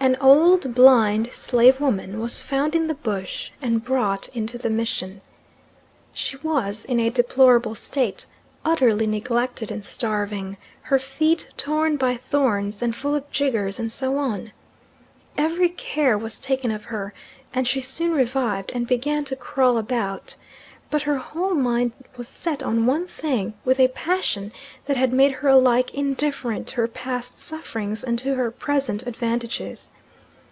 An 0.00 0.16
old 0.20 0.74
blind 0.74 1.32
slave 1.32 1.80
woman 1.80 2.20
was 2.20 2.38
found 2.38 2.74
in 2.74 2.88
the 2.88 2.94
bush, 2.94 3.52
and 3.62 3.82
brought 3.82 4.28
into 4.34 4.58
the 4.58 4.68
mission. 4.68 5.22
She 6.12 6.36
was 6.42 6.84
in 6.84 7.00
a 7.00 7.08
deplorable 7.08 7.74
state, 7.74 8.26
utterly 8.66 9.06
neglected 9.06 9.70
and 9.70 9.82
starving, 9.82 10.58
her 10.82 10.98
feet 10.98 11.48
torn 11.56 11.96
by 11.96 12.18
thorns 12.18 12.82
and 12.82 12.94
full 12.94 13.14
of 13.14 13.30
jiggers, 13.30 13.78
and 13.78 13.90
so 13.90 14.18
on. 14.18 14.52
Every 15.38 15.70
care 15.70 16.18
was 16.18 16.38
taken 16.38 16.70
of 16.70 16.84
her 16.86 17.14
and 17.54 17.66
she 17.66 17.80
soon 17.80 18.12
revived 18.12 18.72
and 18.74 18.86
began 18.86 19.24
to 19.24 19.36
crawl 19.36 19.78
about, 19.78 20.36
but 20.90 21.02
her 21.02 21.16
whole 21.16 21.54
mind 21.54 21.92
was 22.16 22.28
set 22.28 22.62
on 22.62 22.84
one 22.86 23.06
thing 23.06 23.54
with 23.64 23.80
a 23.80 23.88
passion 23.88 24.52
that 24.84 24.96
had 24.98 25.12
made 25.12 25.32
her 25.32 25.48
alike 25.48 25.92
indifferent 25.94 26.66
to 26.68 26.76
her 26.76 26.86
past 26.86 27.36
sufferings 27.38 28.04
and 28.04 28.18
to 28.18 28.34
her 28.34 28.50
present 28.50 29.04
advantages. 29.06 29.90